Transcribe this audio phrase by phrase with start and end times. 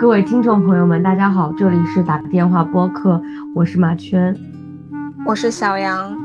[0.00, 3.20] 各位听众朋友们，大家好，这里是打电话播客，
[3.54, 4.34] 我是马圈，
[5.26, 6.16] 我是小杨。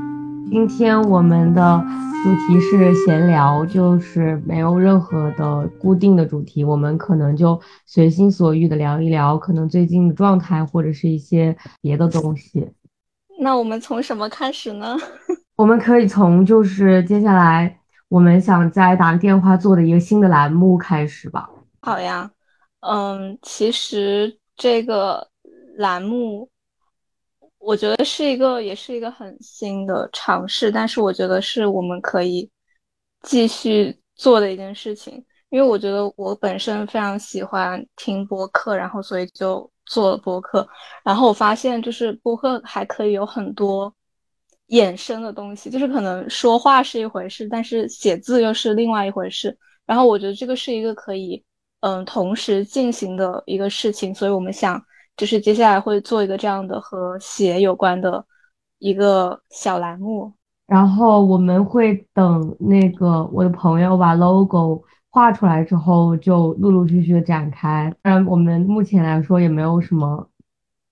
[0.50, 1.86] 今天我们的
[2.24, 12.71] 主题是闲聊，就是没有任何的固定的主题，我们可能就随心所欲的聊一聊，可能最近的状态或者是一些别的东西。
[13.42, 14.96] 那我们从什么开始呢？
[15.57, 21.50] 我们可以从就是接下来我们想在打个电话做的一个新的栏目开始吧。
[21.82, 22.32] 好呀。
[22.82, 25.28] 嗯，其实这个
[25.78, 26.47] 栏目，
[27.57, 32.48] 我觉得是一个，也是一个很新的尝试，但是我觉得是我们可以
[33.23, 40.67] 继续做的一件事情，因为我觉得我本身非常喜欢听播客，然后所以就做了播客，
[41.03, 43.92] 然后我发现就是播客还可以有很多
[44.67, 51.44] 衍生的东西，就是可能说话是一回事，但是写字又是另外一回事，然后我觉得这个是一个可以。
[51.86, 54.83] 嗯，同时进行的一个事情，所以我们想，
[55.16, 58.25] 就是接下来会做一个这样的和写有关的
[58.80, 60.33] 一个小栏目，
[60.66, 67.94] 然后我们会等那个我的朋友把 logo 画出来之后，就陆陆续续的展开。
[68.02, 70.28] 当然，我们目前来说也没有什么，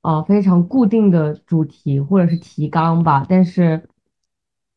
[0.04, 3.90] 呃，非常固定的主题或者是提纲吧，但是。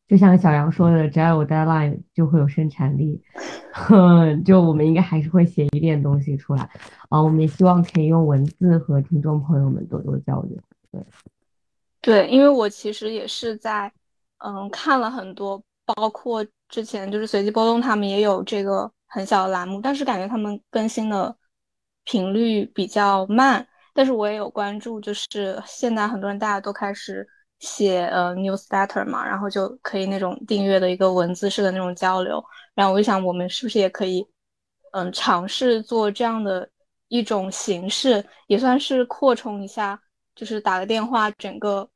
[0.07, 3.21] 就像小杨说的，只要有 deadline 就会有生产力，
[4.45, 6.69] 就我们应该还是会写一点东西出来
[7.09, 7.21] 啊。
[7.21, 10.57] 我们也希望可以用文字和听众朋友们多多交流。
[10.91, 11.05] 对，
[12.01, 13.91] 对，因为我其实也是在
[14.37, 21.35] 嗯看了很多，包括之前就是随机波动他们也有这个很小的栏目，但是感觉他们更新的
[22.05, 23.67] 频率比较慢。
[23.93, 27.27] 但是我也有关注，就是现在很多人大家都开始。
[27.59, 32.43] 写呃 newsletter 嘛，然后就可以那种订阅的一个文字式的那种交流，
[32.75, 34.25] 然后我就想，我们是不是也可以，
[34.91, 36.69] 嗯，尝试做这样的
[37.07, 39.99] 一种形式，也算是扩充一下，
[40.35, 41.89] 就是打个电话，整个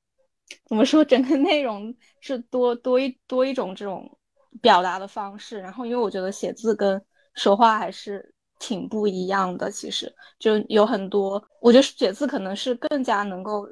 [0.66, 4.17] 怎么说，整个内容是多多一多一种这种
[4.61, 5.59] 表达的方式。
[5.59, 6.99] 然后，因为我觉得写字跟
[7.35, 13.67] 说话还是挺不一样的，其实就有很多，我觉得写字可能是更加能够。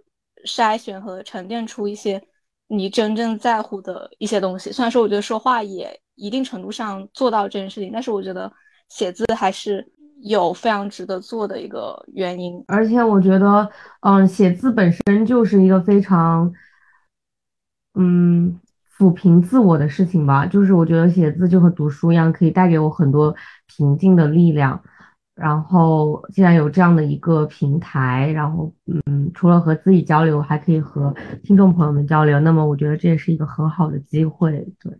[0.45, 2.21] 筛选和沉淀出一些
[2.67, 4.71] 你真正在乎的一些东西。
[4.71, 8.51] 虽然说，我觉得说话也一定程度上做到这件事情，但是我觉得
[8.89, 9.85] 写字还是
[10.21, 12.63] 有非常值得做的一个原因。
[12.67, 13.69] 而且我觉得，
[14.01, 16.51] 嗯，写字本身就是一个非常，
[17.95, 18.59] 嗯，
[18.97, 20.45] 抚平自我的事情吧。
[20.45, 23.35] 就是我觉得写字就和读书一样，可以带给我很多
[23.67, 24.83] 平静的力量。
[25.39, 28.69] 然后，既然有这样的一个平台，然后，
[29.05, 34.51] 嗯，除了和自己交流，还可以和听众朋友们交流，那么我觉得这也是一个很好的机会。
[34.83, 34.91] 对，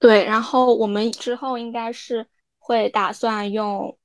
[0.00, 0.24] 对。
[0.24, 2.26] 然后我们之后应该是
[2.58, 3.96] 会打算用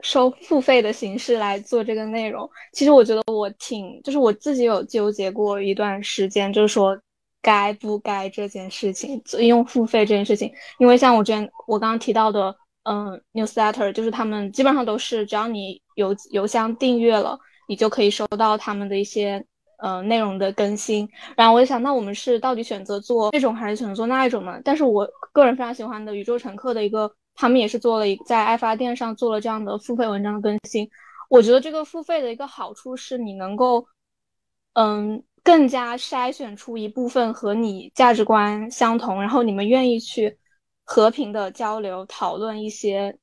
[0.00, 2.50] 收付费的形式来做这个内容。
[2.72, 7.00] 其实我觉得我挺，就是我自己有纠结过一段时间，就是说
[7.40, 12.56] 该不该这件事情用付费这件事情，因为像我之前我刚刚提到的。
[12.90, 17.38] 嗯，newsletter 就是他们基本上都是，只要你邮邮箱订阅了，
[17.68, 19.44] 你就可以收到他们的一些
[19.82, 21.06] 呃内容的更新。
[21.36, 24.58] 然后我就想，那我们是到底选择做这种还是选择做那一种呢？
[24.64, 30.88] 但是我个人非常喜欢的宇宙乘客的一个，他们也是做了一在爱发电上做了这样的付费文章的更新。
[31.28, 33.86] 我觉得这个付费的一个好处是你能够
[34.72, 40.38] 嗯更加筛选出一部分和你价值观相同，然后你们愿意去。
[40.90, 43.14] 和平的交流、讨论一些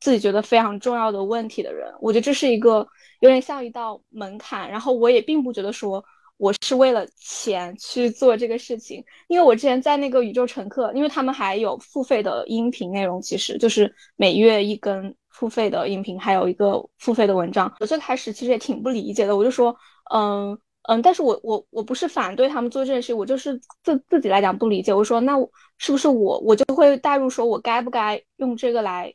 [0.00, 2.84] 自己觉得非常重要的问题的人，我觉得这是一个
[3.20, 4.68] 有点像一道门槛。
[4.68, 6.04] 然后我也并不觉得说
[6.38, 17.72] 我是为了钱去做这个事情，因为我之前在那个宇宙乘客，因为他们还有付费的音频内容，其实就是每月一根付费的音频，还有一个付费的文章。
[17.78, 19.72] 我最开始其实也挺不理解的，我就说，
[20.12, 20.58] 嗯。
[20.88, 24.92] 嗯，但是我我我不是反对他们做这件事，我就是自自己来讲不理解。
[24.92, 25.34] 我说那
[25.78, 29.12] 是不是我我就会带入说，我该不该用这个来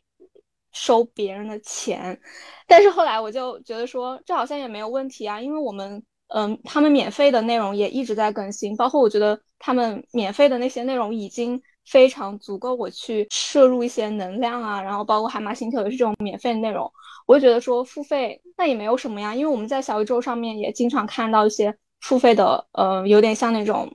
[0.71, 2.19] 收别人的钱？
[2.67, 16.91] 但是后来我就觉得说，这好像也没有问题啊，因为我们嗯，他们免费的内容也一直在更新，包括我觉得他们免费的那些内容已经非常足够我去摄入一些能量啊，然后包括海马星球也是这种免费的内容。
[17.25, 23.91] 我就觉得说付费那也没有什么呀，因为我们在小宇宙上面也经常看到一些付费的，呃，有点像那种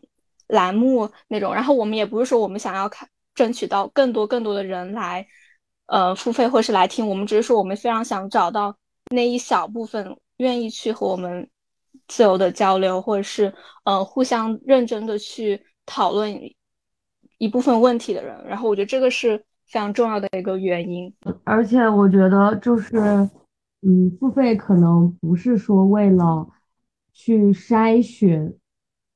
[0.48, 1.54] 栏目那种。
[1.54, 5.26] 然后我们也不是说我们想要看争取到更多更多的人来，
[5.86, 8.76] 呃，付费或是来听，我们只是说我们非常想找到
[9.10, 11.48] 那一小部分愿意去和我们
[12.08, 13.52] 自由的交流，或者是
[13.84, 16.32] 呃互相认真的去讨论
[17.38, 18.36] 一部分问题的人。
[18.46, 19.44] 然后我觉得这个是。
[19.66, 21.10] 非常重要的一个原因，
[21.42, 22.98] 而且我觉得就是
[23.80, 26.46] 嗯，付费可能不是说为了
[27.14, 28.54] 去筛选，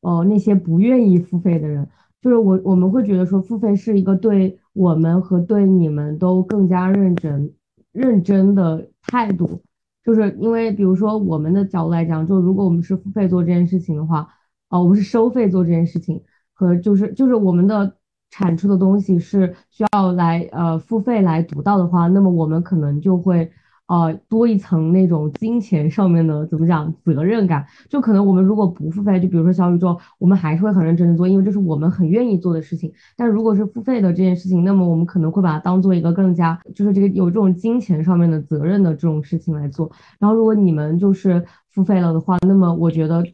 [0.00, 1.86] 呃，那些不愿意付费的人，
[2.22, 7.52] 就是我我们会觉得说付费是一个对我们和对你们都更加认真
[7.92, 9.62] 认真的态度，
[10.02, 14.26] 就是因为比如说我们的角度来讲，就如果我们是付费做这件事情的话，
[14.68, 16.22] 啊、我们是收费做这件事情，
[16.54, 17.97] 和就是就是我们的
[18.30, 23.50] 产出的东西是需要来呃付费来读到的话，那么我们可能就会。
[23.90, 32.92] 呃多一层那种金钱上面的怎么讲责任感，就可能我们如果不付费，就比如说小宇宙，我们还是会很认真的做，因为这是我们很愿意做的事情。
[33.16, 39.90] 但如果是付费的这件事情，那么我们可能会把它当做一个更加就是这个有这种金钱上面的责任的这种事情来做。
[40.18, 43.24] 然后如果你们就是付费了的话，那么我觉得。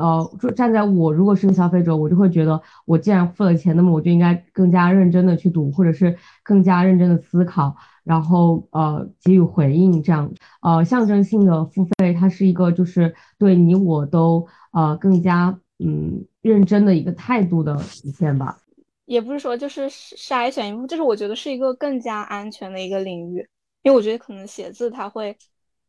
[0.00, 10.32] 呃，就站在我如果是个消费者，我就会觉得，我既然付了钱，那么我就应该更加认真的去读，或者是更加认真的思考，然后呃给予回应，这样
[10.62, 18.56] 呃象征性的付费，它是一个就是对你我都呃更加嗯认真的一个态度的体现吧。
[19.04, 23.46] 也不是说就是筛选一部分，就是我觉得是一个更加安全的一个领域，
[23.82, 25.36] 因为我觉得可能写字它会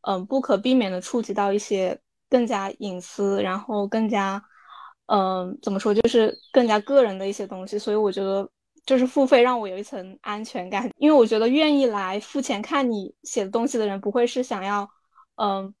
[0.02, 1.98] 嗯不可避免的触及到一些。
[2.32, 4.42] 更加隐私，然后更加，
[5.04, 7.78] 嗯，怎么说，就是更加个人的一些东西。
[7.78, 8.48] 所以我觉得，
[8.86, 14.88] 就是付费让我有一层安全感，因为我觉得愿意来付钱看你写的东西的人，不会是想要，
[15.36, 15.74] 嗯，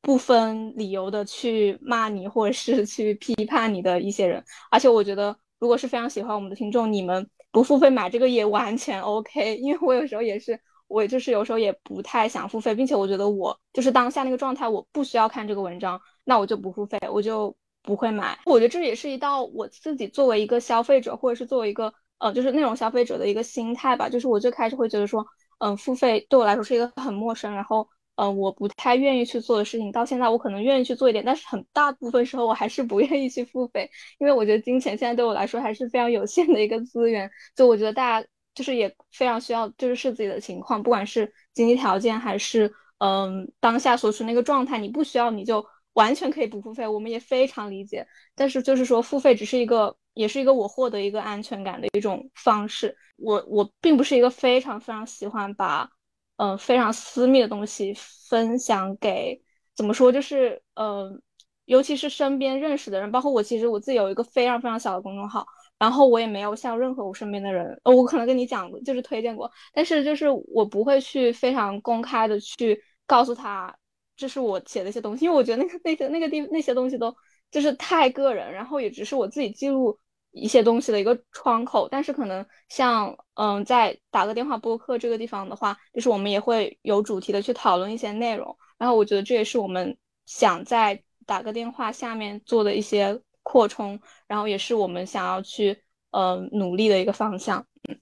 [0.00, 4.44] 不分理由的去骂你或者是去批判你的一些人。
[4.70, 10.60] 而且我觉得，如果是非常喜欢我们的听众，你们不付费买这个也完全 OK，因为我有时候也是。
[10.90, 18.36] 我就是有时候也不太想付费，并且我觉得我就是当下那个状态，我不需要看这个文章，那我就不付费，我就不会买。
[18.44, 24.08] 我觉得这也是一道我自己作为一个消费者，或者是作为一个呃，就是那种消费者的一个心态吧。
[24.08, 25.24] 就是我最开始会觉得说，
[25.58, 29.92] 嗯，付费对我来说是一个很陌生，然后嗯，我不太愿意去做的事情。
[29.92, 33.88] 到现在我可能愿意去做一点，但是很大部分时候我还是不愿意去付费，
[34.18, 37.30] 因为我觉得金钱现在对我来说还是非常有限的一个资源。
[37.54, 38.26] 就我觉得大家。
[38.60, 45.64] 就是也非常需要，就是视自己的情况，不管是经济条件还是嗯当下所处那个状态，你不需要你就
[45.94, 48.06] 完全可以不付费，我们也非常理解。
[48.34, 52.94] 但是就是说付费只是一个，也是一个我获得一个安全感的一种方式。
[53.16, 55.88] 我我并不是一个非常非常喜欢把
[56.36, 57.94] 嗯非常私密的东西
[58.28, 59.40] 分享给
[59.74, 61.22] 怎么说，就是嗯
[61.64, 65.46] 尤其是身边认识的人，包括我其实我自己有一个非常非常小的公众号。
[65.80, 73.74] 然后我也没有向任何我身边的人，我可能跟你讲，就是推荐过，但是就是我不会去非常公开的去告诉他
[74.14, 77.16] 这是我写的一些东西，因为我觉得那个那些那个地那些东西都
[77.50, 79.98] 就是太个人，然后也只是我自己记录
[80.32, 81.88] 一些东西的一个窗口。
[81.90, 88.54] 但是可能像嗯，在打个电话播客这个地方的话，就是我们也会有主题的去讨论一些内容。
[88.76, 93.18] 然后我觉得这也是我们想在打个电话下面做的一些。
[93.50, 93.98] 扩充，
[94.28, 95.82] 然后也是我们想要去
[96.12, 97.66] 呃努力的一个方向。
[97.88, 97.98] 嗯，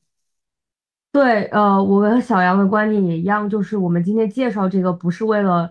[1.11, 5.71] 对，呃，我和小杨的观点也一样，就是我们今天介绍这个不是为了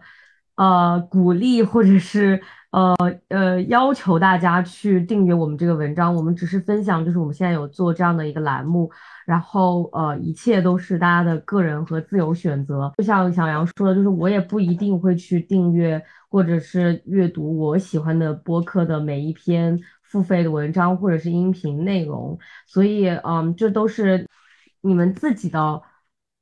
[0.56, 2.42] 呃鼓励或者是
[2.78, 2.96] 呃
[3.30, 8.92] 呃要求大家去订阅我们这个文章，我们只是分享，就是我们现在有做这样的一个栏目，
[9.26, 12.92] 然后呃一切都是大家的个人和自由选择。
[12.98, 16.02] 就像小杨说的，就是我也不一定会去订阅。
[16.30, 24.28] 或者是阅读我喜欢的播客的每一篇付费的文章或者是音频内容，所以嗯，这都是
[24.82, 25.82] 你们自己的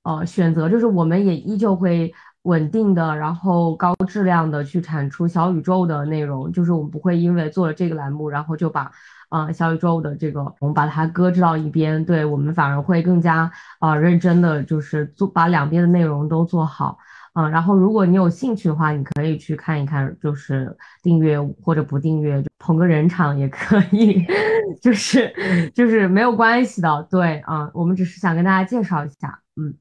[0.02, 2.12] 呃选择，就是我们也依旧会
[2.46, 8.92] 稳定的，然后高质量的去产出小宇宙的内容，就是我们不会因为做了这个栏目，然后就把
[9.30, 16.98] 啊小宇宙的这个我们把它搁置到一边，对我们反而会更加啊认真的就是做把两边的内容都做好。
[17.38, 20.74] 嗯，然后如果你有兴趣的话，你可以去看一看，就是
[21.04, 24.26] 订阅或者不订阅，捧个人场也可以，
[24.82, 25.34] 就是
[25.76, 27.06] 就是没有关系的。
[27.12, 29.76] 对啊，我们只是想跟大家介绍一下，嗯，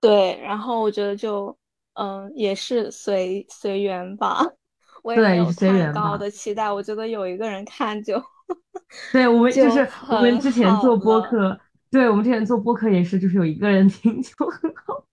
[0.00, 0.40] 对。
[0.40, 1.56] 然后我觉得就
[1.94, 4.40] 嗯也是随随缘吧，
[5.02, 6.70] 我也没有太高的期待。
[6.70, 8.22] 我觉得有一个人看就，
[9.12, 11.58] 对我们就是我们之前做播客，
[11.90, 15.04] 对我们之前做播客也是，就是有一个人 听就很好。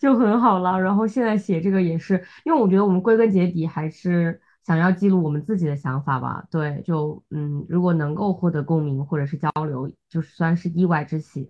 [0.00, 2.14] 就很好了，然后现在写这个也是，
[2.44, 6.44] 因为我觉得我们归根结底还是想要记录我们自己的想法吧。
[6.50, 11.48] 对，就嗯，如果能够获得共鸣或者是交流，就算是意外之喜，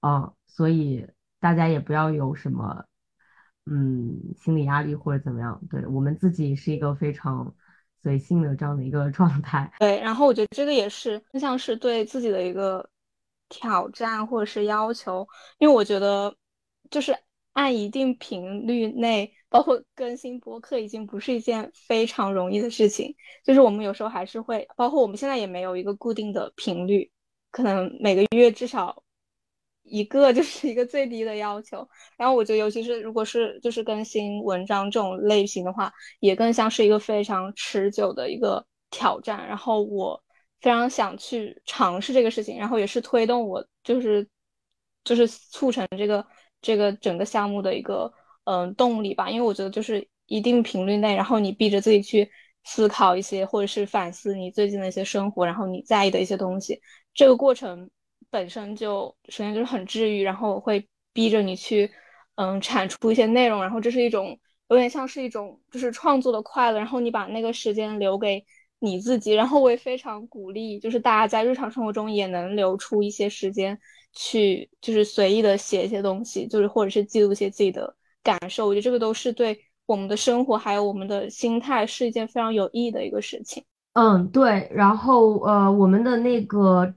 [0.00, 1.06] 啊，所以
[1.38, 2.84] 大家也不要有什么
[3.66, 5.60] 嗯心理压力或者怎么样。
[5.70, 7.54] 对我们自己是一个非常
[8.02, 9.72] 随性的这样的一个 状态。
[9.78, 12.88] 对，然后我觉得这个也是更像是对自己的一个
[13.48, 15.26] 挑战或者是要求，
[15.58, 16.36] 因为我觉得
[16.90, 17.16] 就是。
[17.54, 23.14] 按一定频率内，包括更新播客，已经不是一件非常容易的事情。
[23.44, 27.08] 就是我们有时候还是会，包括我们现在也没有一个固定的频率，
[27.52, 29.03] 可能每个月至少
[29.84, 31.88] 一个就是一个最低的要求。
[32.18, 39.46] 然后我觉得，尤其是如果是就是更新文章这种类型的话，也更像是一个非常持久的一个挑战。
[39.46, 40.20] 然后我
[40.60, 44.28] 非常想去尝试这个事情，然后也是推动我就是
[45.04, 46.26] 就是促成这个。
[46.66, 48.10] 这个整个项目的一个
[48.44, 52.26] 嗯动力吧，因为我觉得就是一定频率内，然后你逼着自己去
[52.64, 56.80] 思考一些，或者是反思你最近的一些生活，然后你在意的一些东西，
[57.12, 57.90] 这个过程
[58.34, 61.88] 本身就首先就是很治愈，然后会逼着你去
[62.34, 64.36] 嗯产出一些内容，然后这是一种
[64.70, 68.44] 有点像是一种就是创作的快乐，然后你把那个时间留给
[68.80, 73.78] 你自己，然后我也非常鼓励，就是大家在日常生活中也能留出一些时间。
[74.16, 83.64] 去就是随意的写一些东西，就是或者是记录一些自己的感受，我觉得这个都是对我们的生活还有我们的心态是一件非常有意义的一个事情。
[83.94, 84.70] 嗯，对。
[84.72, 86.94] 然后呃，我们的那个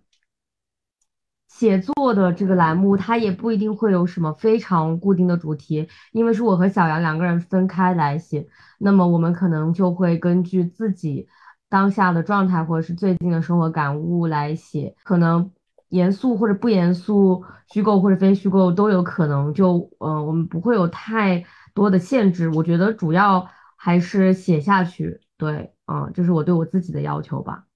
[1.58, 8.48] 写作的这个栏目，它也不一定会有什么非常固定的主题，因为是我和小杨两个人分开来写，
[8.80, 11.28] 那么我们可能就会根据自己
[11.68, 15.50] 当下的状态或者是最近的生活感悟来写，可能。
[15.90, 19.54] 严肃或者不严肃，虚构或者非虚构都有可能。
[19.54, 22.50] 就嗯，我们不会有太多的限制。
[22.50, 23.48] 我觉得主要
[23.78, 25.22] 还是写下去。
[25.38, 27.67] 对，嗯，这是我对我自己的要求吧。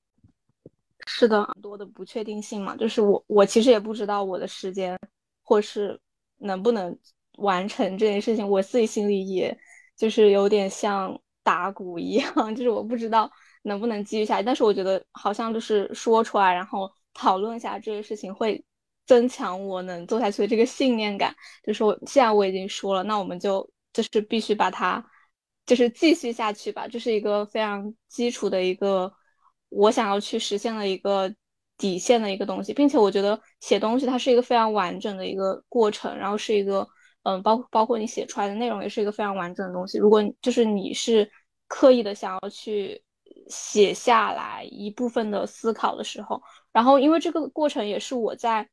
[1.08, 4.98] 是的，很多的不确定性嘛，就是我我其实也不知道我的时间
[5.43, 6.00] 或是
[6.38, 6.98] 能不能
[7.38, 8.48] 完成这件事情。
[8.48, 9.58] 我自己心里也
[9.96, 13.31] 就是有点像打鼓一样， 就是我不知道
[13.63, 14.46] 能不能继续下去。
[14.46, 16.91] 但是我觉得好像就是说出来，然后。
[17.13, 18.63] 讨论一下这个事情，会
[19.05, 21.36] 增强我能做下去的这个信念感。
[21.62, 25.05] 就是我现在我已经说了，那我们就就是必须把它
[25.65, 26.88] 就是继续下去吧。
[26.88, 29.12] 这是一个非常基础的一个
[29.72, 31.34] 我想要去实现的一个
[31.78, 36.88] 底线的一个东西，并且我觉得写东西它是一个非常完整的一个过程，然后是一个
[37.24, 39.98] 嗯，包包括你写出来的内容也是一个非常完整的东西。
[39.98, 41.30] 如果就是你是
[41.68, 43.01] 刻意的想要去
[43.48, 46.42] 写下来一部分的思考的时候。
[46.72, 48.70] 然后，因为这个过程也是我在，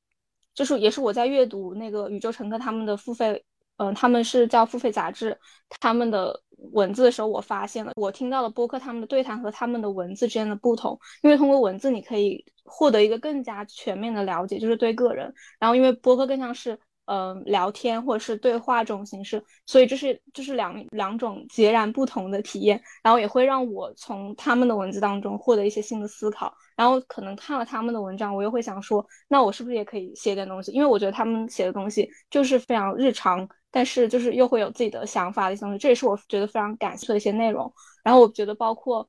[0.54, 3.44] 就是也是我在阅读那个宇宙乘客他们的付费，
[3.76, 5.36] 嗯，他们是叫付费杂志，
[5.80, 6.40] 他们的
[6.72, 16.78] 文字的时候，我发现了，我听到了播客他们的对谈和他们的文字之间的不同，因为通过文字你可以获得一个更加全面的了解，就是对个人，然后因为播客更像是。
[17.10, 30.70] 嗯，聊天或者是对话这种形式，所以这是这是两两种截然不同的体验，然后也会让我从他们的文字当中获得一些新的思考，然后可能看了他们的文章，我又会想说，那我是不是也可以写点东西？
[30.72, 37.72] 因为我觉得他们写的东西就是非常日常，但是就是又会有自己的想法的一些东西，这也是我觉得非常感兴趣的一些内容。
[38.02, 39.08] 然后我觉得包括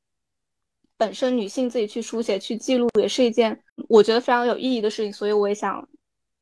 [0.98, 5.88] 本身女性自己去书写去记录，也是一件我觉得非常有意义的事情，所以我也想。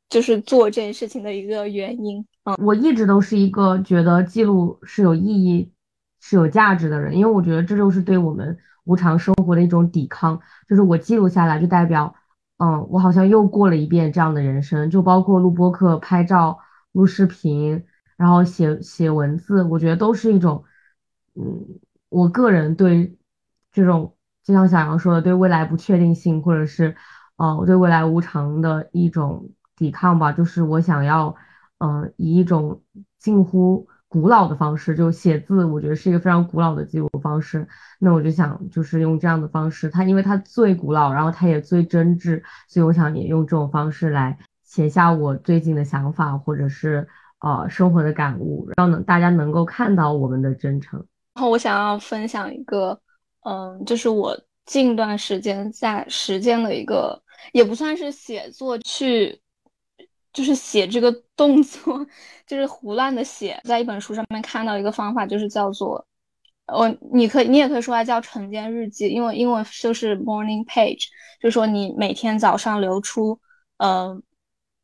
[0.10, 2.26] 就是做这件事情的一个原因。
[2.46, 5.70] 嗯，我一直都是一个觉得记录是有意义、
[6.22, 10.40] 是有价值的人，因为我觉得这就是对我们无常生活的一种抵抗。
[10.70, 12.16] 就是我记录下来，就代表，
[12.56, 14.90] 嗯，我好像又过了一遍这样的人生。
[14.90, 16.58] 就包括录播课、拍照、
[16.94, 17.84] 录视频，
[18.18, 20.64] 然后写写文字，我觉得都是一种，
[21.36, 23.18] 嗯，我个人对
[23.72, 26.96] 这种，就像小杨说的，对未来不确定性，或者是，
[27.38, 29.50] 呃，我对未来无常的一种。
[29.80, 31.36] 抵抗吧，就是我想要，
[31.78, 32.82] 嗯，以一种
[33.20, 37.68] 近乎古老的方式，就写字，我觉得是一个非常古老的记录方式。
[38.00, 47.08] 那我就想，就是用这样的方式，它因为它最古老，然后它也最真挚，所以我想也用这种方式来写下我最近的想法，或者是
[47.48, 51.00] 啊生活的感悟，让能大家能够看到我们的真诚。
[51.36, 53.00] 然后我想要分享一个，
[53.46, 57.22] 嗯，就是我近段时间在实践的一个，
[57.54, 59.42] 也不算是写作去。
[60.34, 62.06] 就是写这个动作，
[62.46, 63.60] 就是胡乱的写。
[63.64, 66.06] 在一本书上面看到一个方法，就是叫做，
[66.68, 71.08] 我你可以你也可以说它叫晨间日记，因为英文就是 morning page，
[71.42, 73.40] 就是说你每天早上留出，
[73.78, 74.22] 嗯，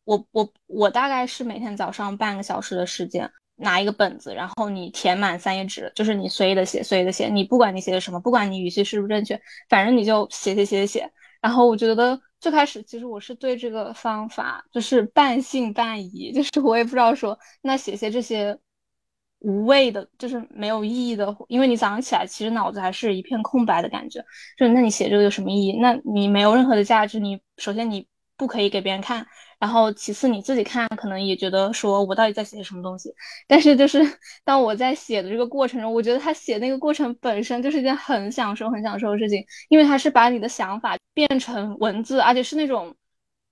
[0.05, 11.11] 我我我大概是每天早上半个小时的时间，拿一个本子，然后你填满三页纸，就是你随意的写，随意的写，你不管你写的什么，不管你语气是不是正确，反正你就写写写写写。
[11.41, 12.19] 然后我觉得。
[12.43, 18.59] 最开始其实我是对这个方法就是半信半疑，就是 我也不知道说那写写这些
[19.39, 24.19] 无谓的，就是没有意义的，因为你早上起来其实脑子还是一片空白的感觉，
[24.57, 25.79] 就是那你写这个有什么意义？
[25.79, 28.05] 那你没有任何的价值，你首先你
[28.35, 29.25] 不可以给别人看，
[29.63, 33.09] 然后其次你自己看可能也觉得说我到底在写什么东西，
[33.47, 34.01] 但是就是
[34.43, 42.93] 当我在写的这个过程中，我觉得他写那个过程本身就是一件很享受、很享受的事情，因为他是把你的想法变成文字，而且是那种。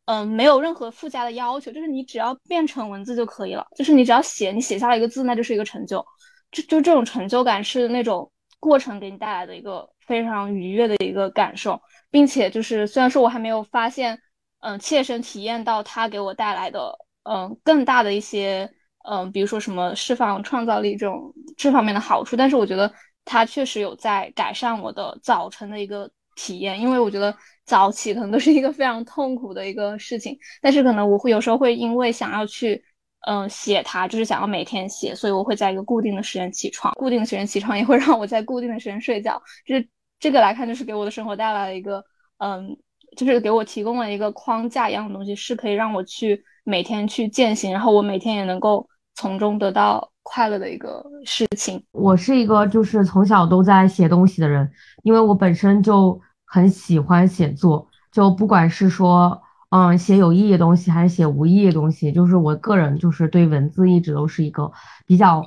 [0.06, 3.65] 嗯，没有任何附加的要求，就是你只要变成文字就可以了。
[3.77, 6.03] 就是你只要写，你写下了一个字，那就是一个成就。
[6.51, 14.20] 就就这种成就感是那种过程给你带来的一个非常愉悦的一个感受，并且就是虽然说我还没有发现，
[14.62, 18.68] 嗯，切身体验到它给我带来的嗯更大的一些
[19.10, 22.91] 嗯，比如说什么释放创造力这种这方面的好处，但是我觉得
[23.25, 27.36] 它确实有在改善我的早晨的一个体验，因为我觉得。
[27.63, 32.84] 早起可能都是一个非常痛苦的一个事情，但是可能我会有时候会因为想要去，
[33.27, 39.88] 嗯，写它，就是想要每天写，所以我会在一个固定的时间起床，固定的时间起床也会让我在固定的时间睡觉，就是
[40.20, 42.03] 这个来看，就是给我的生活带来了一个，
[42.39, 42.75] 嗯，
[43.15, 51.84] 就是给我提供了一个框架一样的东西，是可以让我去每天去践行，然后我每天也能够从中得到快乐的一个事情。
[51.91, 54.70] 我是一个就是从小都在写东西的人，
[55.03, 56.20] 因为我本身就。
[56.53, 64.70] 很喜欢写作，就不管是说，嗯，写有意义的东西，还是写无意义的东西，就是我个人就是对文字一直都是一个
[65.06, 65.41] 比较，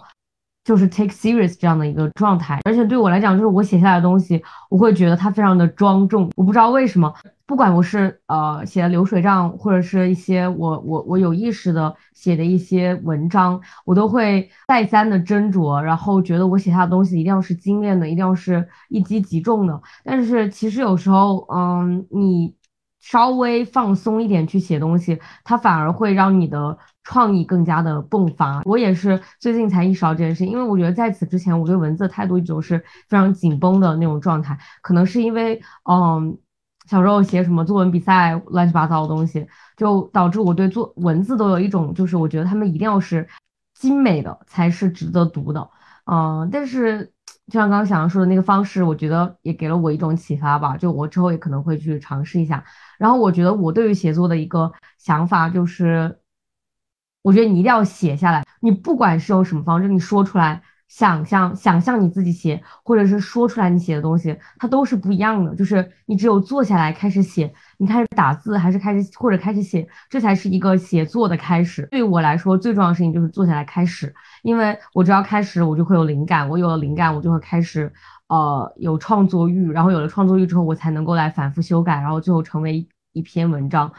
[0.64, 2.61] 就是 take serious 这样的一个状态。
[2.64, 6.30] 而且对我来讲，就是我写下来的东西，我会觉得它非常的庄重。
[6.37, 7.12] 我不知道为什么。
[7.47, 19.78] 不管我是呃写的流水账，或者是一些我我我有意识的写的一些文章，我都会再三的斟酌，然后觉得我写下的东西一定要是精炼的，一定要是一击即中的。
[20.02, 22.54] 但是其实有时候，嗯，你
[22.99, 28.62] 稍微放松一点去写东西，它反而会让你的创意更加的迸发。
[28.64, 36.37] 我也是最近才意识到这件事，因为我觉得在此之前，我对文字的态度一直都是非常紧绷的那种状态，可能是因为，嗯。
[36.87, 43.26] 小时候写什么作文比赛，乱七八糟的东西，就导致我对作文字都有一种，就是我觉得他们一定要是
[43.72, 45.66] 精美的才是值得读的。
[46.05, 47.11] 嗯，但是
[47.46, 50.76] 就像刚刚想要说的那个方式，我觉得也给了我一种启发吧。
[50.76, 52.62] 就我之后也可能会去尝试一下。
[52.98, 56.18] 然后我觉得我对于写作的一个想法就是，
[57.24, 60.62] 我觉得你一定要写下来，你不管是用什么方式，你说出来。
[60.87, 65.52] 想象想象你自己写，或者是说出来你写的东西，它都是不一样的。
[65.56, 71.88] 就是你只有坐下来开始写，你开始打字，还是开始或者开始写，这才是一个写作的开始。
[71.90, 77.92] 对我来说，最重要的事情就是坐下来开始，因为我只要开始，我就会有灵感，我有了灵感，我就会开始，
[78.28, 83.90] 呃，有创作欲，然后有了创作欲之后，我才能够来反复修改，然后最后成为一篇文章。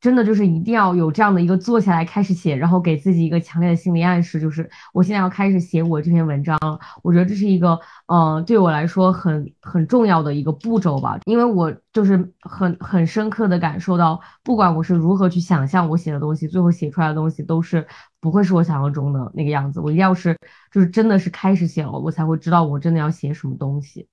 [0.00, 6.78] 真的就是一定要有这样的一个坐下来开始写，然后给自己一个强烈的心理暗示，就是我现在要开始写我这篇文章了。
[7.02, 17.86] 我觉得这是一个，嗯，对我来说很很重要的一个步骤吧，因为我就是很很深刻的感受到，不管我是如何去想象我写的东西，最后写出来的东西都是
[18.20, 19.80] 不会是我想象中的那个样子。
[19.80, 20.34] 我一定要是
[20.72, 24.08] 就是真的是开始写了，我才会知道我真的要写什么东西。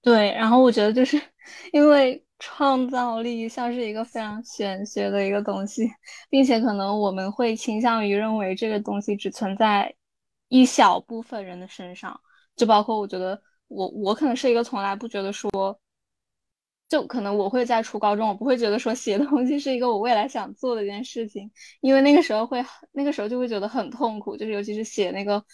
[0.00, 1.20] 对，然后我觉得就是
[1.72, 2.24] 因为。
[2.44, 5.88] 创造力像是一个非常玄学的一个东西，
[6.28, 9.94] 并且可能我们会倾向于认为这个东西只存在
[10.48, 12.20] 一小部分人的身上，
[12.56, 15.48] 就包括我觉得我我可能是一个从来不觉得说，
[16.88, 21.48] 就可能我会在初高中，我不会觉得说写东西是一个我未来想做的一件事情，
[21.80, 25.44] 因为那个时候会那个时候就会觉得很痛苦，就是尤其是写那个。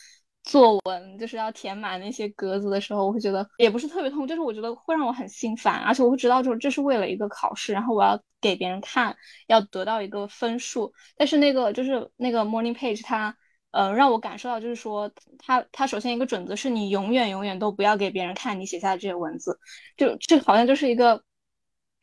[0.48, 9.14] 作文就是要填满那些格子的时候，我会觉得也不是特别痛，就是我觉得会让我很心烦，而且我会知道，就是这是为了一个考试，然后我要给别人看，
[9.46, 10.90] 要得到一个分数。
[11.18, 13.36] 但是那个就是那个 morning page，它
[13.72, 19.58] 呃让我感受到，就是说它它首先一个准则是你永远永远都不要给别人看你写下的这些文字，
[19.98, 21.22] 就这好像就是一个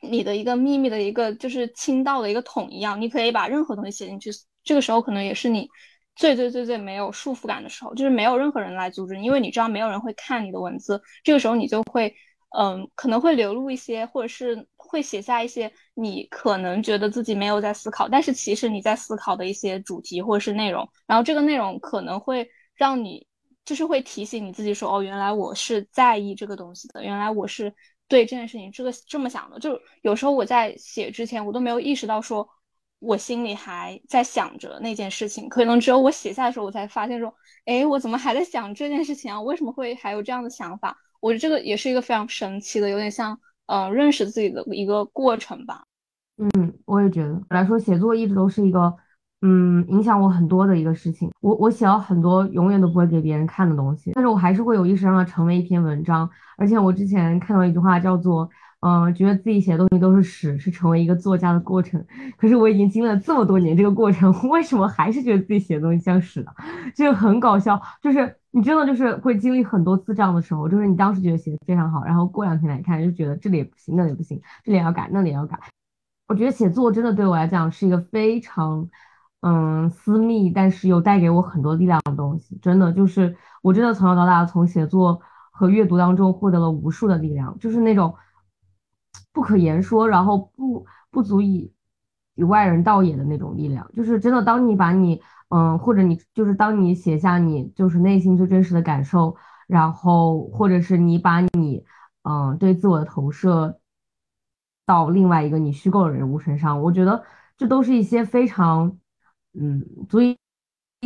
[0.00, 4.30] 你的一个秘密的一个就是倾倒的一个桶一样，你可以把任何东西写进去，
[4.62, 5.68] 这个时候可能也是你。
[6.16, 11.00] 最最最最没有束缚感的时候，就是没有任何人来阻止你，因为你知道没有人会看你的文字。
[11.22, 12.12] 这个时候你就会，
[12.58, 20.88] 嗯，可能会流露一些，或者是会写下一些你可能觉得自己没有在思考，但是其实你在思考的一些主题或者是内容。
[21.06, 23.26] 然后这个内容可能会让你，
[23.66, 27.70] 就是会提醒你自己说，哦，原来我是在意这个东西的，原来我是
[28.08, 29.58] 对这件事情这个这么想的。
[29.58, 32.48] 就有时候我在写之前，我都没有意识到说。
[33.06, 37.32] 我心里还在想着那件事情，可能只有我写下的时候，我才发现说，
[37.64, 39.40] 哎，我怎么还在想这件事情啊？
[39.40, 40.96] 为什么会还有这样的想法？
[41.20, 45.84] 我觉得这个也是一个非常神奇的，有点像，嗯，认识自己的一个过程吧。
[46.38, 48.92] 嗯，我也觉得，来说写作一直都是一个，
[49.42, 51.30] 嗯，影响我很多的一个事情。
[51.40, 56.28] 我我写了很多永远都不会给别人看的东西，但是我还是会有意识让它成为一篇文章。
[56.58, 58.48] 而且我之前看到一句话叫做。
[58.80, 62.04] 嗯，觉得自己写的东西都是屎，是成为一个作家的过程。
[62.36, 66.52] 可是我已经经历了这么多年这个过程， 为什么还是觉得自己写的东西像屎呢？
[66.94, 75.58] 就很搞笑，就是你真的就是会经历很多次这样的时候，就是你当时觉得写的非常好，然后过两天来看就觉得这里也不行，那里也不行，这里也要改，那里也要改。
[76.28, 78.88] 我觉得写作真的对我来讲是一个非常，
[79.40, 82.58] 嗯，私密，但是又带给我很多力量的东西。
[82.60, 88.14] 真的就是，我真的从小到大从写作和阅读当中获得了无数的力量，就是那种
[89.36, 91.70] 不可言说，然后不不足以
[92.36, 93.86] 与外人道也的那种力量。
[93.92, 95.20] 就是真的，当你把你，
[95.50, 101.84] 嗯，或者你就是当你写下你就是内心最真实的感受，然后或者是你把你，
[102.22, 103.78] 嗯，对自我的投射。
[104.86, 107.22] 到另外一个你虚构的人物身上，我觉得
[107.58, 108.96] 这都是一些非常，
[109.52, 110.38] 嗯，足以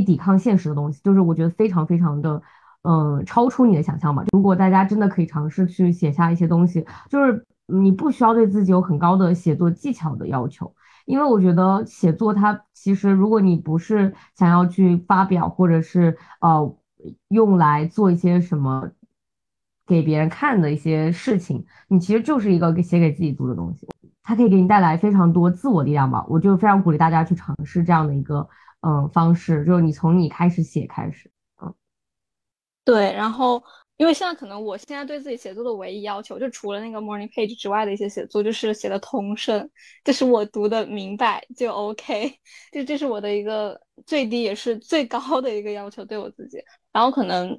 [0.06, 1.00] 抵抗现实的东西。
[1.02, 2.40] 就是我觉得非常非常的，
[2.82, 4.24] 嗯，超出你的想象吧。
[4.32, 10.72] 如果大家真的可以尝试去写下一些东西，就是你不需要对自己有很高的写作技巧的要求，
[11.06, 16.76] 因为我觉得写作它其实，如果你不是想要去发表，或者是呃
[17.28, 18.90] 用来做一些什么。
[19.86, 23.88] 给别人看的一些事情，你其实就是一个给写给自己读的东西，
[24.22, 26.24] 它可以给你带来非常多自我力量吧。
[26.28, 28.48] 我就非常鼓励大家去尝试这样的一个
[28.82, 31.28] 嗯方式，就是你从你开始写开始，
[32.84, 33.12] 对。
[33.12, 33.62] 然后，
[33.96, 39.70] 因为现在可能我现在对自己写作的唯一要求，就除了那个 morning page 之外的一些写作，就是写的通顺，
[40.04, 42.32] 就是我读的明白就 OK，
[42.72, 46.58] 就这是我的一个最低也是最高的一个要求对我自己。
[46.92, 47.58] 然后可能。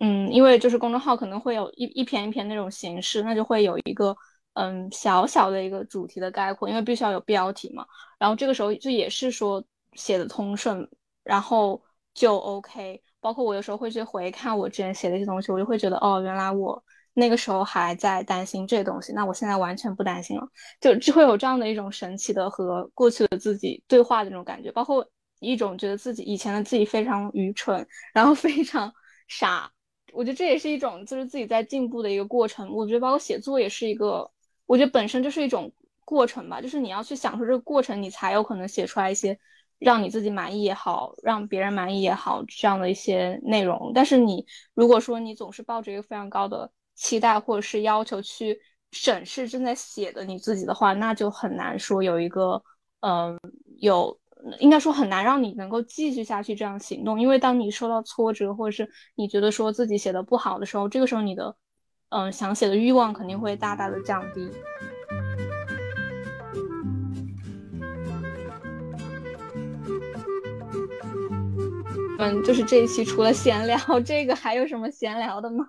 [0.00, 4.14] 嗯，因为就是公众号可能会有一一篇一篇那种形式，那就会有一个
[4.54, 7.86] 嗯小小的一个主题的概括，因为必须要有标题嘛。
[8.18, 10.86] 然后这个时候就也是说写的通顺，
[11.22, 11.80] 然后
[12.12, 13.00] 就 OK。
[13.24, 16.84] 包括我有时候会去回看我之前写的一些东西，我就会觉得哦，原来我
[17.14, 20.46] 那个时候还在担心这东西，那我现在完全不担心了，
[20.78, 25.08] 就就会有这样的一种神奇的和过去的自己对话的那种感觉，包括
[25.40, 28.92] 一种觉得自己以前的自己非常愚蠢，然后非常
[29.26, 29.70] 傻。
[30.12, 32.70] 我觉得这也是一种，就是自己在进步的一个过程。
[32.70, 34.30] 我觉得包括写作也是一个，
[34.66, 35.72] 我觉得本身就是一种
[36.04, 36.60] 过程吧。
[36.60, 39.38] 就是你要去享受这个过程，你才有可能写出来一些
[39.78, 43.92] 让你自己满意也好，让别人满意也好这样的一些内容。
[43.94, 48.58] 但是你如果说你总是抱着一个非常高的期待或者是要求去
[48.92, 52.62] 审视正在写的你自己的话，那就很难说有一个，
[53.00, 53.38] 嗯，
[53.78, 54.18] 有。
[54.60, 61.56] 应该说很难让你能够继续下去这样行动，因为当你受到挫折，或者是你觉得说自己写的不好的时候，这个时候你的，
[62.10, 64.50] 嗯，想写的欲望肯定会大大的降低。
[72.24, 75.62] 嗯，就是这一期除了闲聊，这个还有什么闲聊的吗？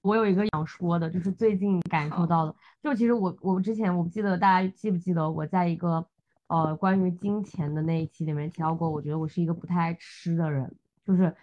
[0.00, 6.06] 我有一个想说的，就是最近感受到的，就其实我我之前我不记得大家记不记得我在一个。
[6.46, 10.74] 呃，关于金钱的那一期里面提到过，我觉得我是一个不太爱吃的人，
[11.06, 11.36] 就是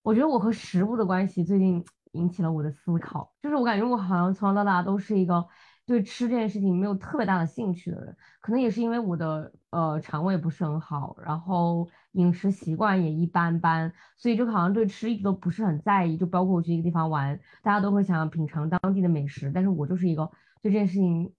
[0.00, 5.44] 我觉得我和食物的关系最近引起了我的思考，就是我感觉我好像从小到大都是一个
[5.84, 20.30] 对吃这件事情没有特别大的兴趣的人，可能也是因为我的呃肠胃不是很好，然后饮食习惯也一般般，所以就好像对吃一直都不是很在意，就包括我去一个地方玩，大家都会想要品尝当地的美食，但是我就是一个
[20.62, 21.32] 对这件事情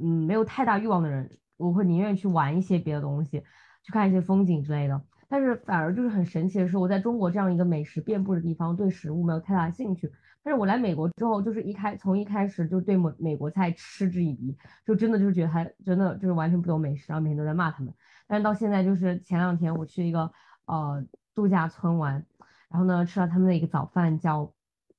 [0.00, 1.30] 嗯没有太大欲望的人。
[1.58, 3.38] 我会宁愿去玩一些别的东西，
[3.84, 5.00] 去看一些风景之类的。
[5.28, 10.10] 但是反而就是很神奇的是，我在中国这样一个美食遍布的地方，对食物没有太大兴趣。
[10.44, 17.92] 但是我来美国之后，就是一开从一开始就对美美国菜嗤之以鼻，就真的就是觉得他真的就是完全不懂美食，然后每天都在骂他们。
[18.26, 20.30] 但是到现在就是前两天我去一个
[20.66, 22.24] 呃度假村玩，
[22.68, 24.52] 然后呢吃了他们的一个早饭，叫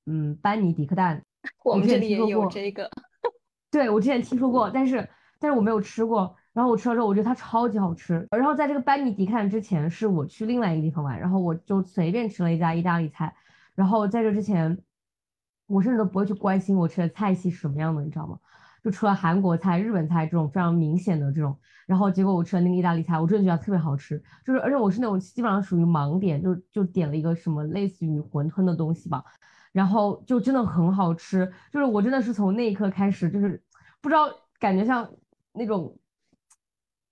[0.06, 1.22] 嗯班尼迪克蛋。
[1.64, 2.88] 我们这里也有这个。
[3.70, 6.34] 对，我之前听说过，但是但是我没有吃过。
[6.54, 8.24] 然后我吃了之后，我觉得它超级好吃。
[8.30, 13.34] 然后在这个班尼迪克蛋之前，是我去另外一个地方玩，然后我就随便吃了一家意大利菜。
[13.74, 14.78] 然后在这之前，
[15.66, 18.38] 我甚至都不会去关心我吃的菜系是什么样的，你知道吗？
[18.82, 24.22] 就除了韩国菜、日本菜这种非常明显的这种，然后结果我吃了那个意大利菜，我真的觉得特别好吃。
[24.44, 29.24] 就是而且我是那种基本上属于盲点，就就点了一个什么类似于馄饨的东西吧，
[29.72, 31.50] 然后就真的很好吃。
[31.72, 33.62] 就是我真的是从那一刻开始，就是
[34.02, 35.10] 不知道感觉像
[35.52, 35.96] 那种。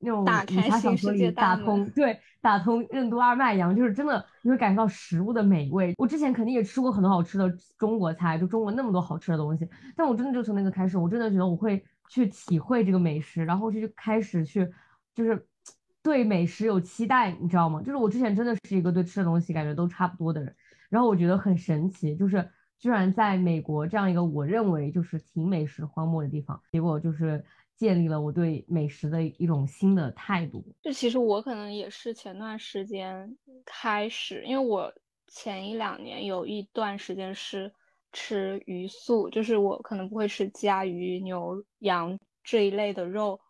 [0.03, 5.95] 那种武侠小说里打通，对，打通任督二脉一样，就是真的你会感受到食物的美味。
[5.97, 14.69] 我之前肯定也吃过很多好吃的中国菜，就中国那么多好吃的东西，但我真的就从那个开始，我真的觉得我会去体会这个美食，然后就开始去，
[15.15, 15.47] 就是
[16.03, 17.81] 对美食有期待，你知道吗？
[17.81, 20.53] 就是我之前真的是一个对吃的东西感觉都差不多的人，
[20.91, 27.45] 然后我觉得很神奇，就是居然在美国这样一个我认为就是挺美食荒漠的地方，结果就是
[27.83, 30.64] 建立了我对美食的一种新的态度。
[30.81, 34.95] 就其实我可能也是前段时间开始，因为我
[35.27, 37.73] 前一两年有一段时间是
[38.12, 43.40] 吃鱼素，就是我可能不会吃鸡鸭鱼牛羊这一类的肉，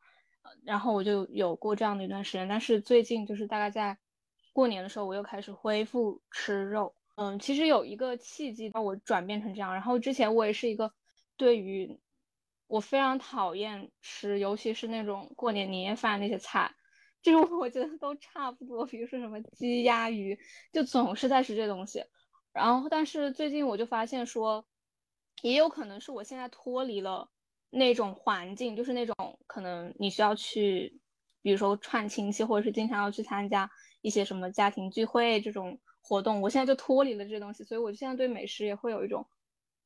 [0.65, 2.49] 然后我就有过这样的一段时间。
[2.49, 3.99] 但是最近就是大概在
[4.55, 6.95] 过年的时候，我又开始恢复吃肉。
[7.17, 9.75] 嗯，其实有一个契机让我转变成这样。
[9.75, 10.91] 然后之前我也是一个
[11.37, 12.01] 对于
[12.73, 16.75] 我非常讨厌吃，尤其是那种过年年夜饭那些菜，
[17.21, 18.87] 就是 我觉得都差不多。
[18.87, 20.39] 比如说什么鸡鸭鱼，
[20.73, 22.03] 就总是在吃这东西。
[22.51, 24.65] 然后，但是最近我就发现说，
[25.43, 27.29] 也有可能是我现在脱离了
[27.69, 29.15] 那种环境，就是那种
[29.47, 30.99] 可能你需要去，
[31.43, 35.79] 比如说串亲戚，或者是经常要去参加一些什么家庭聚会这种。
[36.05, 39.25] 活动，我现在就脱离了这东西，所以我现在对美食也会有一种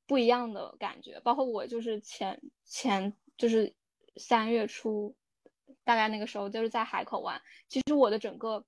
[0.06, 1.20] 不一样的感觉。
[1.20, 3.74] 包括我就是前前就是
[4.16, 5.14] 三月初，
[5.84, 7.40] 大概那个时候就是在海口玩。
[7.68, 8.64] 其实我的整个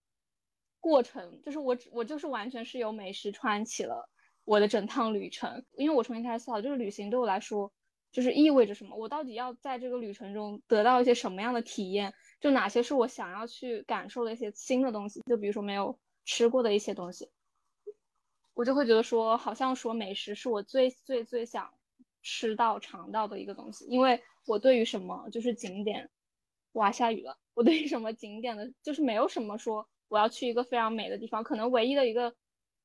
[0.81, 4.09] 过程，就是我我就是完全是由美食串起了
[4.45, 5.65] 我的整趟旅程。
[5.77, 7.73] 因为我重新开始思考，就是旅行对我来说
[8.13, 8.97] 就是意味着什么？
[8.97, 12.13] 我到底要在这个旅程中得到一些什么样的体验？
[12.41, 15.21] 就哪些是我想要去感受的一些新的东西？
[15.27, 17.29] 就比如说没有吃过的一些东西。
[18.59, 21.73] 我就会觉得说，好像说美食是我最最最想
[22.23, 26.11] 吃到尝到的一个东西，因为我对于什么就是景点，
[26.73, 27.39] 哇，下雨了。
[27.55, 32.35] 我对于什么景点的，就是没有什么说我要去一个非常美的地方，可能唯一的一个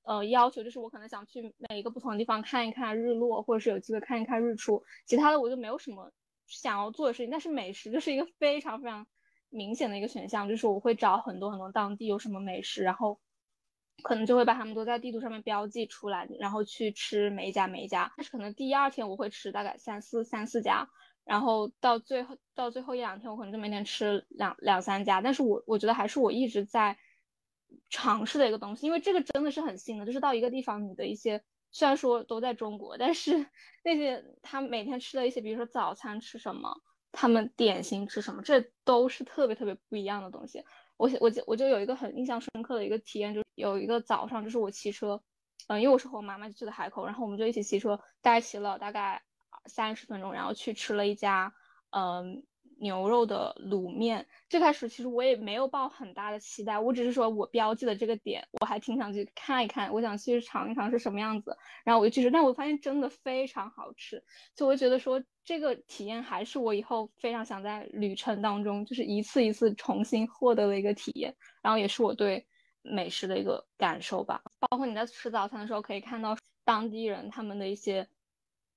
[0.04, 6.12] 呃要求就是我可能想去每一个不同的地方看一看日落，或者是有机会看一看日出，其他的我就没有什么
[6.46, 7.32] 想要做的事情。
[7.32, 9.08] 但是美食就是一个非常非常
[9.50, 13.20] 明显的一个选项，就是我会找很多很多当地有什么美食，然后。
[14.02, 18.12] 可能就会把他们都在地图上面标记出来，然后去吃每一家每一家。
[18.18, 20.90] 但是可能第二天我会吃大概三四三四家，
[21.24, 25.22] 然后到最后到最后一两天我可能就每天吃两两三家。
[25.22, 26.98] 但是我我觉得还是我一直在
[27.90, 33.46] 尝试的一个东西，因为这个真的是很新的，就是到一个地方你的一些虽然说都在中国，但是
[33.84, 40.64] 那些他每天吃的一些，比如说早餐吃什么，他们点心吃什么，这都是特别特别不一样的东西。
[40.98, 45.22] 我我我就有一个很印象深刻的一个体验，就是有一个早上，就是我骑车，
[45.68, 49.22] 嗯，因为我是和我妈妈去的海口，然后我们就一起骑车，大概骑了大概
[49.66, 51.54] 三十分钟，然后去吃了一家，
[51.92, 52.44] 嗯。
[52.80, 64.22] 牛肉的卤面，最开始其实我也没有抱很大的期待，我只是说我标记的这个点，我还挺想去看一看，我想去尝一尝是什么样子，然后我就去吃，但我发现真的非常好吃，
[64.56, 72.46] 所以我觉得说这个体验还是我以后非常想在旅程当中，就是一次一次重新获得的一个体验，然后也是我对
[72.84, 78.08] 美食的一个感受吧，包括你在吃早餐的时候可以看到当地人他们的一些。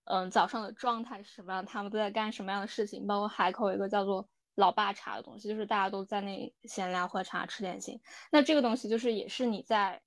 [0.08, 1.66] 嗯，早上的状态是什么样？
[1.66, 3.04] 他们都在干什么样的事情？
[3.08, 8.00] 包括海口有一个叫做老爸茶的东西，就是大家都在那闲聊、喝茶、吃点心。
[8.30, 10.00] 那这个东西就是也是你在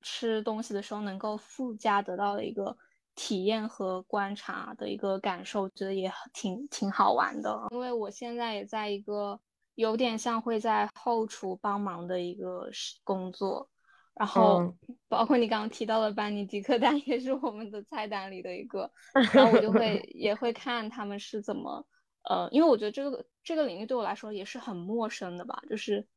[0.00, 2.74] 吃东西的时候能够附加得到的一个
[3.14, 7.66] 体验和观察的一个感受，觉得也挺挺好玩的。
[7.72, 9.38] 因为我现在也在一个
[9.76, 12.68] 有点像会在后厨帮忙的一个
[13.04, 13.70] 工作。
[14.18, 14.74] 然后，
[15.08, 18.90] 包括你刚刚提到的班尼迪克蛋 也是我们的菜单里的一个，
[19.34, 21.86] 然后我就会也会看他们是怎么，
[22.22, 26.08] 呃，因为我觉得这个这个领域对我来说也是很陌生的吧，就是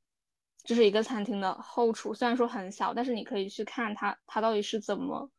[0.63, 5.29] 就是一个餐厅的后厨，虽然说很小，但是你可以去看它它到底是怎么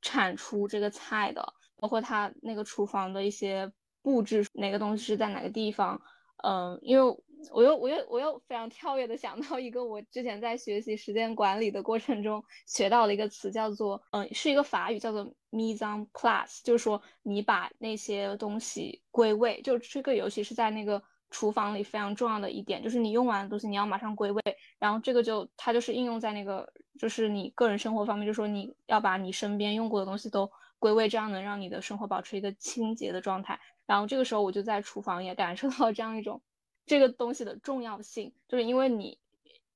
[0.00, 6.00] 产出这个菜的，包括它那个厨房的一些布置，哪个东西是在哪个地方，
[6.44, 7.23] 嗯，因为。
[7.52, 24.42] 我又我又我又非常跳跃的想到一个我之前在学习时间管理的过程中学到的一个词，叫做嗯，是一个法语，叫做 mise en place，就是说你把那些东西归位，就这个尤其是在那个厨房里非常重要的一点，就是你用完的东西你要马上归位，
[24.78, 33.58] 然后这个就它就是应用在那个就是你个人生活方面，就是说你要把你身边用过的东西都归位，这样能让你的生活保持一个清洁的状态。
[33.86, 36.40] 然后这个时候我就在厨房也感受到这样一种。
[36.86, 39.18] 这个东西的重要性，就是因为你，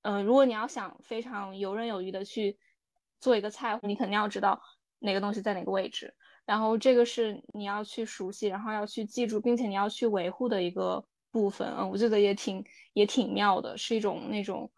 [0.03, 2.59] 嗯，如果你要想非常游刃有余的去
[3.19, 4.61] 做一个菜，你肯定要知道
[4.99, 14.71] 哪个东西在哪个位置，然后这个是你要去熟悉，然后要去记住，并且你要去维护的一个部分嗯，我觉得也挺也挺妙的，是一种那种，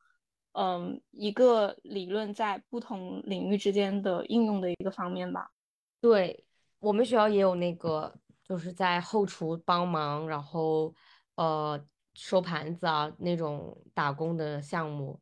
[0.52, 5.50] 嗯，一个理论在不同领域之间的应用的一个方面吧。
[6.00, 6.44] 对
[6.78, 8.14] 我们学校也有那个，
[8.44, 10.94] 就是在后厨帮忙，然后
[11.34, 11.84] 呃。
[12.14, 15.20] 收盘子啊，那种打工的项目，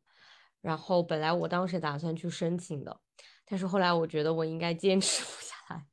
[0.61, 2.99] 然后本来我当时打算去申请的，
[3.45, 5.85] 但是后来我觉得我应该坚持不下来，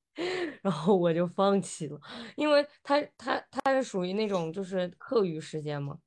[0.63, 2.01] 然后我就放弃了，
[2.37, 5.99] 因为他他他是属于那种就是课余时间嘛，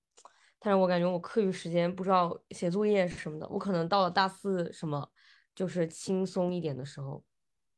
[0.60, 5.12] 但是我感觉我课余时间不知道写作业什么的，我可能到了大四什么
[5.56, 7.24] 就是轻松一点的时候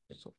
[0.10, 0.34] 做。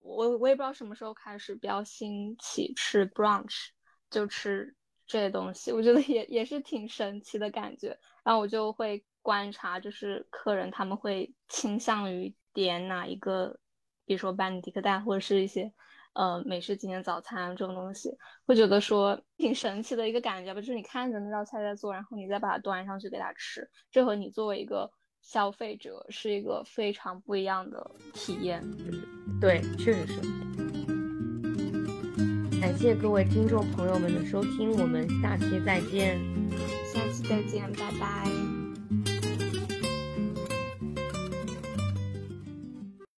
[0.00, 3.68] 我我也不知道什么时候开始比较兴起吃 brunch，
[4.08, 4.74] 就吃
[5.08, 7.88] 这些东西，我觉得也也是挺神奇的感觉。
[8.22, 13.58] 然后我就会观察，就是客人他们会倾向于点哪一个，
[14.04, 15.72] 比如说班尼迪克蛋或者是一些
[16.12, 18.16] 呃美式经典早餐这种东西，
[18.46, 20.60] 会觉得说挺神奇的一个感觉吧。
[20.60, 24.88] 就是你看着那道菜在做，然后你再把它端上去给他吃，这和你作为一个。
[25.20, 28.64] 消费者是一个非常不一样的体验，
[29.40, 30.47] 对，确实是。
[32.60, 36.18] 感谢各位听众朋友们的收听，我们下期再见。
[36.92, 38.57] 下期再见，拜拜。